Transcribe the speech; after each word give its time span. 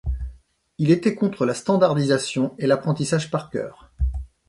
Il 0.79 0.89
était 0.89 1.13
contre 1.13 1.45
la 1.45 1.53
standardisation 1.53 2.55
et 2.57 2.65
l'apprentissage 2.65 3.29
par 3.29 3.51
cœur. 3.51 3.91